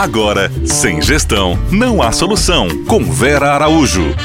Agora, 0.00 0.50
sem 0.64 1.02
gestão, 1.02 1.58
não 1.70 2.00
há 2.00 2.10
solução. 2.10 2.66
Com 2.86 3.04
Vera 3.04 3.50
Araújo. 3.50 4.16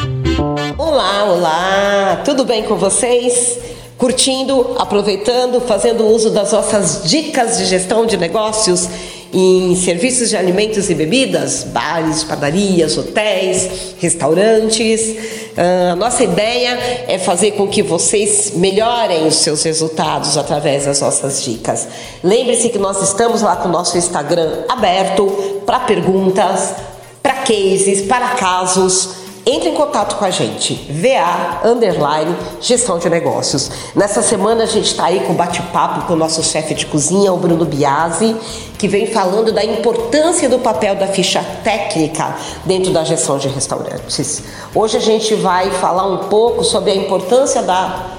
Olá, 0.78 1.26
olá! 1.26 2.22
Tudo 2.24 2.46
bem 2.46 2.64
com 2.64 2.78
vocês? 2.78 3.60
Curtindo, 3.98 4.78
aproveitando, 4.80 5.60
fazendo 5.60 6.06
uso 6.06 6.30
das 6.30 6.54
nossas 6.54 7.02
dicas 7.04 7.58
de 7.58 7.66
gestão 7.66 8.06
de 8.06 8.16
negócios 8.16 8.88
em 9.34 9.76
serviços 9.76 10.30
de 10.30 10.38
alimentos 10.38 10.90
e 10.90 10.96
bebidas, 10.96 11.66
bares, 11.66 12.24
padarias, 12.24 12.98
hotéis, 12.98 13.96
restaurantes. 14.00 15.45
Uh, 15.58 15.94
a 15.94 15.96
nossa 15.96 16.22
ideia 16.22 17.06
é 17.08 17.18
fazer 17.18 17.52
com 17.52 17.66
que 17.66 17.82
vocês 17.82 18.52
melhorem 18.56 19.26
os 19.26 19.36
seus 19.36 19.64
resultados 19.64 20.38
através 20.38 20.86
das 20.86 21.00
nossas 21.00 21.44
dicas. 21.44 21.88
Lembre-se 22.22 22.70
que 22.70 22.78
nós 22.78 23.02
estamos 23.02 23.42
lá 23.42 23.56
com 23.56 23.70
o 23.70 23.72
nosso 23.72 23.98
Instagram 23.98 24.66
aberto 24.68 25.62
para 25.66 25.80
perguntas, 25.80 26.74
para 27.24 27.36
cases, 27.36 28.02
para 28.02 28.30
casos. 28.32 29.25
Entre 29.48 29.70
em 29.70 29.76
contato 29.76 30.16
com 30.16 30.26
a 30.26 30.32
gente, 30.32 30.74
VA 30.90 31.62
Underline 31.64 32.36
Gestão 32.60 32.98
de 32.98 33.08
Negócios. 33.08 33.70
Nessa 33.94 34.24
semana 34.24 34.64
a 34.64 34.66
gente 34.66 34.88
está 34.88 35.06
aí 35.06 35.20
com 35.20 35.36
bate-papo 35.36 36.08
com 36.08 36.14
o 36.14 36.16
nosso 36.16 36.42
chefe 36.42 36.74
de 36.74 36.88
cozinha, 36.88 37.32
o 37.32 37.38
Bruno 37.38 37.64
Biasi, 37.64 38.36
que 38.76 38.88
vem 38.88 39.06
falando 39.06 39.52
da 39.52 39.64
importância 39.64 40.50
do 40.50 40.58
papel 40.58 40.96
da 40.96 41.06
ficha 41.06 41.46
técnica 41.64 42.36
dentro 42.66 42.92
da 42.92 43.04
gestão 43.04 43.38
de 43.38 43.48
restaurantes. 43.48 44.42
Hoje 44.74 44.98
a 44.98 45.02
gente 45.02 45.36
vai 45.36 45.70
falar 45.70 46.08
um 46.08 46.28
pouco 46.28 46.64
sobre 46.64 46.90
a 46.90 46.96
importância 46.96 47.62
da 47.62 48.16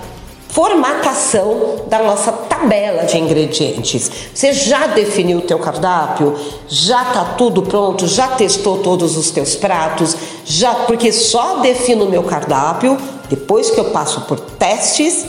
formatação 0.56 1.82
da 1.86 1.98
nossa 2.02 2.32
tabela 2.32 3.04
de 3.04 3.18
ingredientes. 3.18 4.10
Você 4.32 4.54
já 4.54 4.86
definiu 4.86 5.38
o 5.38 5.42
teu 5.42 5.58
cardápio? 5.58 6.34
Já 6.66 7.04
tá 7.04 7.34
tudo 7.36 7.60
pronto? 7.60 8.06
Já 8.06 8.28
testou 8.28 8.78
todos 8.78 9.18
os 9.18 9.30
teus 9.30 9.54
pratos? 9.54 10.15
Já 10.48 10.74
porque 10.86 11.12
só 11.12 11.56
defino 11.56 12.04
o 12.04 12.08
meu 12.08 12.22
cardápio 12.22 12.96
depois 13.28 13.68
que 13.68 13.80
eu 13.80 13.86
passo 13.86 14.20
por 14.22 14.38
testes 14.38 15.26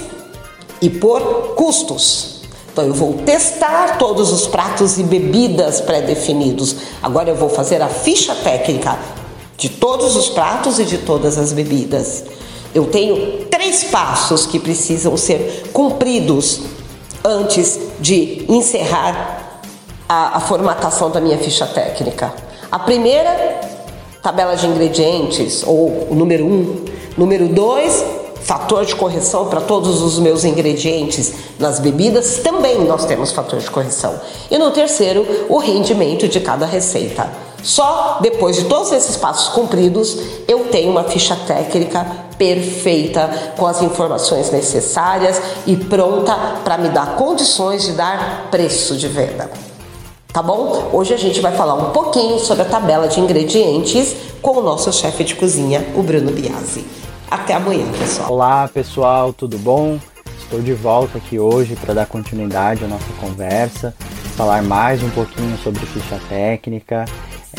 e 0.80 0.92
por 0.92 1.56
custos. 1.56 2.42
Então 2.72 2.86
eu 2.86 2.94
vou 2.94 3.14
testar 3.26 3.98
todos 3.98 4.32
os 4.32 4.46
pratos 4.46 5.00
e 5.00 5.04
bebidas 5.04 5.82
pré-definidos. 5.82 6.76
Agora 7.02 7.32
eu 7.32 7.36
vou 7.36 7.50
fazer 7.50 7.82
a 7.82 7.88
ficha 7.88 8.36
técnica 8.36 9.00
de 9.58 9.70
todos 9.70 10.16
os 10.16 10.30
pratos 10.30 10.78
e 10.78 10.86
de 10.86 11.00
todas 11.00 11.40
as 11.40 11.52
bebidas. 11.52 12.24
Eu 12.76 12.86
tenho 12.86 13.48
três 13.48 13.86
passos 13.86 14.46
que 14.46 14.60
precisam 14.60 15.18
ser 15.18 15.72
cumpridos 15.74 16.60
antes 17.26 17.80
de 18.00 18.46
encerrar 18.48 19.62
a, 20.08 20.38
a 20.38 20.40
formatação 20.40 21.10
da 21.10 21.20
minha 21.20 21.40
ficha 21.40 21.66
técnica. 21.66 22.32
A 22.72 22.78
primeira, 22.78 23.47
tabela 24.28 24.58
de 24.58 24.68
ingredientes, 24.68 25.64
ou 25.66 26.08
o 26.10 26.14
número 26.14 26.46
um. 26.46 26.84
Número 27.18 27.48
dois, 27.48 28.04
fator 28.42 28.86
de 28.86 28.94
correção 28.94 29.48
para 29.48 29.62
todos 29.62 30.02
os 30.02 30.20
meus 30.20 30.44
ingredientes 30.44 31.34
nas 31.58 31.80
bebidas, 31.80 32.40
também 32.44 32.84
nós 32.84 33.06
temos 33.06 33.32
fator 33.32 33.60
de 33.60 33.72
correção. 33.72 34.20
E 34.52 34.58
no 34.58 34.70
terceiro, 34.72 35.26
o 35.48 35.58
rendimento 35.58 36.28
de 36.28 36.42
cada 36.42 36.66
receita. 36.66 37.32
Só 37.64 38.20
depois 38.22 38.58
de 38.58 38.66
todos 38.66 38.92
esses 38.92 39.16
passos 39.16 39.48
cumpridos, 39.54 40.18
eu 40.46 40.66
tenho 40.66 40.92
uma 40.92 41.06
ficha 41.06 41.38
técnica 41.48 42.06
perfeita, 42.38 43.54
com 43.58 43.66
as 43.66 43.82
informações 43.82 44.52
necessárias 44.52 45.42
e 45.66 45.78
pronta 45.78 46.36
para 46.66 46.78
me 46.78 46.90
dar 46.90 47.16
condições 47.16 47.84
de 47.86 47.94
dar 47.94 48.50
preço 48.52 48.98
de 48.98 49.08
venda. 49.08 49.50
Tá 50.38 50.44
bom? 50.44 50.92
Hoje 50.94 51.16
a 51.16 51.18
gente 51.18 51.42
vai 51.42 51.52
falar 51.56 51.74
um 51.74 51.90
pouquinho 51.90 52.38
sobre 52.38 52.62
a 52.62 52.66
tabela 52.68 53.08
de 53.08 53.20
ingredientes 53.20 54.16
com 54.40 54.52
o 54.52 54.62
nosso 54.62 54.94
chefe 54.94 55.24
de 55.24 55.34
cozinha, 55.34 55.84
o 55.96 56.04
Bruno 56.04 56.32
Biasi. 56.32 56.86
Até 57.28 57.56
amanhã, 57.56 57.92
pessoal. 57.98 58.32
Olá, 58.32 58.68
pessoal, 58.72 59.34
tudo 59.34 59.58
bom? 59.58 59.98
Estou 60.40 60.62
de 60.62 60.74
volta 60.74 61.18
aqui 61.18 61.40
hoje 61.40 61.76
para 61.76 61.96
dar 61.96 62.06
continuidade 62.06 62.86
à 62.86 62.88
nossa 62.88 63.12
conversa, 63.20 63.96
falar 64.36 64.62
mais 64.62 65.02
um 65.02 65.10
pouquinho 65.10 65.58
sobre 65.58 65.84
ficha 65.88 66.20
técnica 66.30 67.06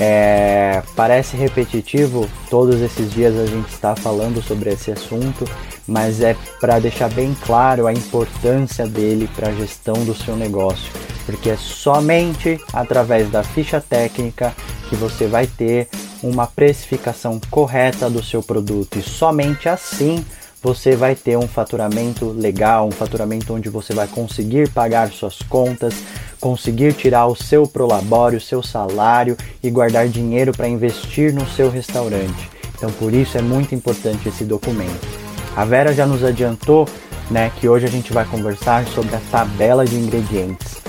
é, 0.00 0.80
parece 0.94 1.36
repetitivo, 1.36 2.28
todos 2.48 2.80
esses 2.80 3.10
dias 3.10 3.36
a 3.36 3.46
gente 3.46 3.68
está 3.68 3.96
falando 3.96 4.40
sobre 4.40 4.70
esse 4.70 4.92
assunto, 4.92 5.44
mas 5.88 6.20
é 6.20 6.36
para 6.60 6.78
deixar 6.78 7.10
bem 7.10 7.36
claro 7.44 7.84
a 7.88 7.92
importância 7.92 8.86
dele 8.86 9.28
para 9.34 9.48
a 9.48 9.54
gestão 9.54 10.04
do 10.04 10.14
seu 10.14 10.36
negócio, 10.36 10.92
porque 11.28 11.50
é 11.50 11.58
somente 11.58 12.58
através 12.72 13.30
da 13.30 13.42
ficha 13.42 13.82
técnica 13.82 14.54
que 14.88 14.96
você 14.96 15.26
vai 15.26 15.46
ter 15.46 15.86
uma 16.22 16.46
precificação 16.46 17.38
correta 17.50 18.08
do 18.08 18.24
seu 18.24 18.42
produto 18.42 18.98
e 18.98 19.02
somente 19.02 19.68
assim 19.68 20.24
você 20.62 20.96
vai 20.96 21.14
ter 21.14 21.36
um 21.36 21.46
faturamento 21.46 22.30
legal, 22.30 22.88
um 22.88 22.90
faturamento 22.90 23.52
onde 23.52 23.68
você 23.68 23.92
vai 23.92 24.08
conseguir 24.08 24.70
pagar 24.70 25.12
suas 25.12 25.40
contas, 25.42 25.92
conseguir 26.40 26.94
tirar 26.94 27.26
o 27.26 27.36
seu 27.36 27.66
prolabório, 27.66 28.38
o 28.38 28.40
seu 28.40 28.62
salário 28.62 29.36
e 29.62 29.68
guardar 29.70 30.08
dinheiro 30.08 30.52
para 30.52 30.66
investir 30.66 31.34
no 31.34 31.46
seu 31.46 31.70
restaurante. 31.70 32.50
Então, 32.74 32.90
por 32.92 33.12
isso 33.12 33.36
é 33.36 33.42
muito 33.42 33.74
importante 33.74 34.30
esse 34.30 34.44
documento. 34.44 35.06
A 35.54 35.64
Vera 35.66 35.92
já 35.92 36.06
nos 36.06 36.24
adiantou 36.24 36.88
né, 37.30 37.52
que 37.60 37.68
hoje 37.68 37.84
a 37.84 37.90
gente 37.90 38.14
vai 38.14 38.24
conversar 38.24 38.86
sobre 38.86 39.14
a 39.14 39.20
tabela 39.30 39.84
de 39.84 39.94
ingredientes. 39.94 40.87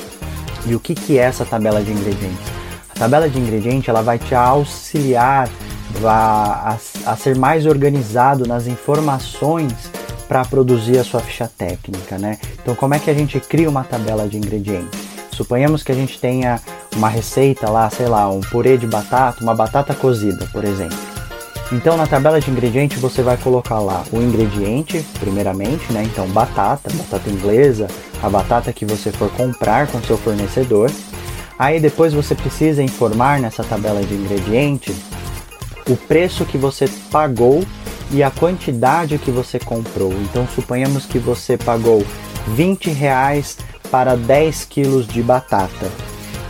E 0.65 0.75
o 0.75 0.79
que, 0.79 0.93
que 0.93 1.17
é 1.17 1.23
essa 1.23 1.45
tabela 1.45 1.81
de 1.81 1.91
ingredientes? 1.91 2.47
A 2.89 2.99
tabela 2.99 3.29
de 3.29 3.39
ingredientes 3.39 3.87
ela 3.87 4.01
vai 4.01 4.19
te 4.19 4.35
auxiliar 4.35 5.49
a, 6.03 6.71
a, 6.71 7.11
a 7.11 7.15
ser 7.15 7.35
mais 7.37 7.65
organizado 7.65 8.45
nas 8.47 8.67
informações 8.67 9.73
para 10.27 10.45
produzir 10.45 10.99
a 10.99 11.03
sua 11.03 11.19
ficha 11.21 11.49
técnica, 11.57 12.17
né? 12.17 12.37
Então, 12.61 12.75
como 12.75 12.93
é 12.93 12.99
que 12.99 13.09
a 13.09 13.13
gente 13.13 13.39
cria 13.39 13.69
uma 13.69 13.83
tabela 13.83 14.27
de 14.27 14.37
ingredientes? 14.37 14.99
Suponhamos 15.31 15.83
que 15.83 15.91
a 15.91 15.95
gente 15.95 16.19
tenha 16.19 16.59
uma 16.95 17.09
receita 17.09 17.69
lá, 17.69 17.89
sei 17.89 18.07
lá, 18.07 18.29
um 18.29 18.41
purê 18.41 18.77
de 18.77 18.85
batata, 18.85 19.41
uma 19.41 19.55
batata 19.55 19.95
cozida, 19.95 20.45
por 20.51 20.65
exemplo. 20.65 20.97
Então 21.71 21.95
na 21.95 22.07
tabela 22.07 22.41
de 22.41 22.49
ingredientes 22.49 22.99
você 22.99 23.21
vai 23.21 23.37
colocar 23.37 23.79
lá 23.79 24.03
o 24.11 24.17
ingrediente, 24.17 25.05
primeiramente, 25.19 25.91
né? 25.93 26.03
Então 26.03 26.27
batata, 26.27 26.91
batata 26.93 27.29
inglesa, 27.29 27.87
a 28.21 28.29
batata 28.29 28.73
que 28.73 28.85
você 28.85 29.11
for 29.11 29.29
comprar 29.31 29.87
com 29.87 30.01
seu 30.01 30.17
fornecedor. 30.17 30.91
Aí 31.57 31.79
depois 31.79 32.13
você 32.13 32.33
precisa 32.33 32.81
informar 32.81 33.39
nessa 33.39 33.63
tabela 33.63 34.01
de 34.01 34.13
ingredientes 34.13 34.95
o 35.87 35.95
preço 35.95 36.45
que 36.45 36.57
você 36.57 36.87
pagou 37.11 37.63
e 38.11 38.23
a 38.23 38.31
quantidade 38.31 39.17
que 39.19 39.29
você 39.29 39.59
comprou. 39.59 40.11
Então 40.13 40.47
suponhamos 40.47 41.05
que 41.05 41.19
você 41.19 41.57
pagou 41.57 42.03
20 42.47 42.89
reais 42.89 43.57
para 43.91 44.15
10 44.15 44.65
quilos 44.65 45.07
de 45.07 45.21
batata. 45.21 45.91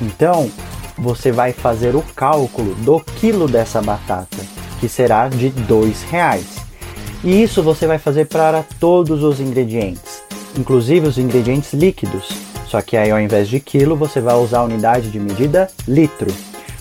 Então, 0.02 0.50
você 0.98 1.32
vai 1.32 1.54
fazer 1.54 1.96
o 1.96 2.02
cálculo 2.16 2.76
do 2.76 3.00
quilo 3.00 3.48
dessa 3.48 3.82
batata, 3.82 4.38
que 4.80 4.90
será 4.90 5.28
de 5.28 5.50
dois 5.50 6.04
reais. 6.04 6.46
E 7.24 7.44
isso 7.44 7.62
você 7.62 7.86
vai 7.86 7.98
fazer 7.98 8.26
para 8.26 8.64
todos 8.80 9.24
os 9.24 9.40
ingredientes, 9.40 10.24
inclusive 10.58 11.08
os 11.08 11.18
ingredientes 11.18 11.74
líquidos. 11.74 12.30
Só 12.66 12.82
que 12.82 12.96
aí 12.96 13.12
ao 13.12 13.20
invés 13.20 13.48
de 13.48 13.60
quilo, 13.60 13.96
você 13.96 14.22
vai 14.22 14.36
usar 14.36 14.60
a 14.60 14.64
unidade 14.64 15.10
de 15.10 15.20
medida 15.20 15.70
litro. 15.88 16.32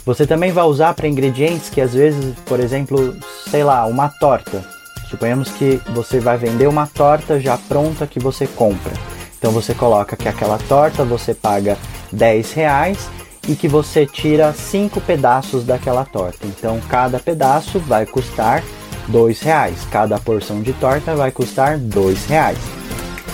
Você 0.04 0.26
também 0.26 0.52
vai 0.52 0.64
usar 0.64 0.94
para 0.94 1.08
ingredientes 1.08 1.68
que 1.68 1.80
às 1.80 1.92
vezes, 1.92 2.34
por 2.46 2.60
exemplo, 2.60 3.16
sei 3.50 3.64
lá, 3.64 3.84
uma 3.86 4.08
torta. 4.08 4.64
Suponhamos 5.10 5.50
que 5.50 5.80
você 5.94 6.20
vai 6.20 6.36
vender 6.36 6.66
uma 6.66 6.86
torta 6.86 7.40
já 7.40 7.56
pronta 7.56 8.06
que 8.06 8.20
você 8.20 8.46
compra. 8.46 8.92
Então 9.38 9.50
você 9.50 9.74
coloca 9.74 10.16
que 10.16 10.28
aquela 10.28 10.58
torta 10.58 11.04
você 11.04 11.32
paga 11.32 11.76
10 12.12 12.52
reais 12.52 13.08
e 13.48 13.56
que 13.56 13.66
você 13.66 14.04
tira 14.04 14.52
cinco 14.52 15.00
pedaços 15.00 15.64
daquela 15.64 16.04
torta. 16.04 16.46
Então 16.46 16.78
cada 16.88 17.18
pedaço 17.18 17.80
vai 17.80 18.04
custar 18.04 18.62
dois 19.08 19.40
reais. 19.40 19.86
Cada 19.90 20.20
porção 20.20 20.62
de 20.62 20.74
torta 20.74 21.16
vai 21.16 21.32
custar 21.32 21.78
dois 21.78 22.26
reais. 22.26 22.58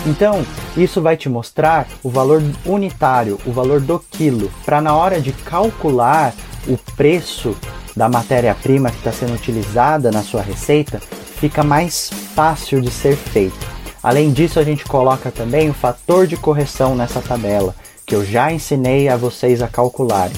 Então 0.07 0.45
isso 0.77 1.01
vai 1.01 1.17
te 1.17 1.27
mostrar 1.27 1.87
o 2.01 2.09
valor 2.09 2.41
unitário, 2.65 3.39
o 3.45 3.51
valor 3.51 3.81
do 3.81 3.99
quilo, 3.99 4.51
para 4.65 4.79
na 4.79 4.95
hora 4.95 5.19
de 5.19 5.31
calcular 5.31 6.33
o 6.67 6.77
preço 6.95 7.55
da 7.95 8.09
matéria-prima 8.09 8.91
que 8.91 8.97
está 8.97 9.11
sendo 9.11 9.33
utilizada 9.33 10.11
na 10.11 10.21
sua 10.21 10.41
receita, 10.41 10.99
fica 10.99 11.63
mais 11.63 12.09
fácil 12.35 12.81
de 12.81 12.91
ser 12.91 13.15
feito. 13.15 13.75
Além 14.03 14.31
disso, 14.31 14.59
a 14.59 14.63
gente 14.63 14.85
coloca 14.85 15.31
também 15.31 15.69
o 15.69 15.73
fator 15.73 16.27
de 16.27 16.37
correção 16.37 16.95
nessa 16.95 17.21
tabela, 17.21 17.73
que 18.05 18.15
eu 18.15 18.25
já 18.25 18.51
ensinei 18.51 19.09
a 19.09 19.17
vocês 19.17 19.61
a 19.61 19.67
calcularem. 19.67 20.35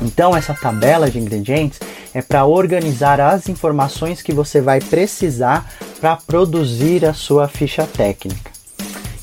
Então, 0.00 0.36
essa 0.36 0.54
tabela 0.54 1.10
de 1.10 1.18
ingredientes 1.18 1.80
é 2.14 2.22
para 2.22 2.44
organizar 2.44 3.20
as 3.20 3.48
informações 3.48 4.22
que 4.22 4.32
você 4.32 4.60
vai 4.60 4.80
precisar 4.80 5.70
para 6.00 6.16
produzir 6.16 7.04
a 7.04 7.12
sua 7.12 7.48
ficha 7.48 7.84
técnica. 7.84 8.50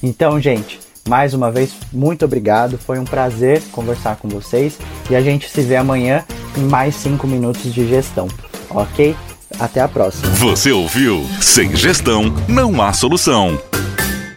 Então, 0.03 0.39
gente, 0.39 0.79
mais 1.07 1.33
uma 1.33 1.51
vez, 1.51 1.73
muito 1.93 2.25
obrigado. 2.25 2.77
Foi 2.77 2.99
um 2.99 3.05
prazer 3.05 3.61
conversar 3.71 4.17
com 4.17 4.27
vocês 4.27 4.77
e 5.09 5.15
a 5.15 5.21
gente 5.21 5.49
se 5.49 5.61
vê 5.61 5.75
amanhã 5.75 6.25
em 6.57 6.63
mais 6.63 6.95
5 6.95 7.25
minutos 7.25 7.73
de 7.73 7.87
gestão, 7.87 8.27
ok? 8.69 9.15
Até 9.59 9.79
a 9.79 9.87
próxima. 9.87 10.27
Você 10.33 10.71
ouviu? 10.71 11.25
Sem 11.41 11.75
gestão 11.75 12.33
não 12.47 12.81
há 12.81 12.91
solução. 12.91 13.57